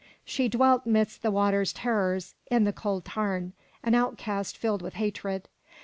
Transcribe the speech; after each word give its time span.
She 0.25 0.49
dwelt 0.49 0.87
midst 0.87 1.21
the 1.21 1.29
water's 1.29 1.71
terrors, 1.73 2.33
in 2.49 2.63
the 2.63 2.73
cold 2.73 3.05
tarn, 3.05 3.53
an 3.83 3.93
outcast 3.93 4.57
filled 4.57 4.81
with 4.81 4.95
hatred. 4.95 5.47